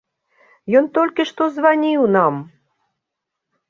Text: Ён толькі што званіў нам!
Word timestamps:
Ён 0.79 0.85
толькі 0.95 1.27
што 1.33 1.43
званіў 1.59 2.11
нам! 2.19 2.43